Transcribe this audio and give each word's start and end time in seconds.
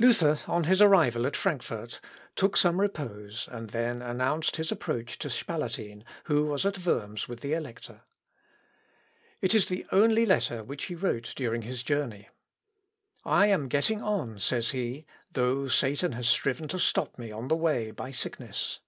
Luther, 0.00 0.40
on 0.48 0.64
his 0.64 0.80
arrival 0.82 1.24
at 1.24 1.36
Frankfort, 1.36 2.00
took 2.34 2.56
some 2.56 2.80
repose, 2.80 3.46
and 3.48 3.70
then 3.70 4.02
announced 4.02 4.56
his 4.56 4.72
approach 4.72 5.20
to 5.20 5.30
Spalatin, 5.30 6.02
who 6.24 6.46
was 6.46 6.66
at 6.66 6.84
Worms 6.84 7.28
with 7.28 7.42
the 7.42 7.52
Elector. 7.52 8.00
It 9.40 9.54
is 9.54 9.66
the 9.66 9.86
only 9.92 10.26
letter 10.26 10.64
which 10.64 10.86
he 10.86 10.96
wrote 10.96 11.32
during 11.36 11.62
his 11.62 11.84
journey. 11.84 12.28
"I 13.24 13.46
am 13.46 13.68
getting 13.68 14.02
on," 14.02 14.40
says 14.40 14.70
he, 14.70 15.06
"though 15.30 15.68
Satan 15.68 16.10
has 16.10 16.26
striven 16.28 16.66
to 16.66 16.78
stop 16.80 17.16
me 17.16 17.30
on 17.30 17.46
the 17.46 17.54
way 17.54 17.92
by 17.92 18.10
sickness. 18.10 18.80